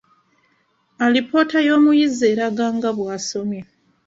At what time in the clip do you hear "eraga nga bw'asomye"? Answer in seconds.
2.33-3.61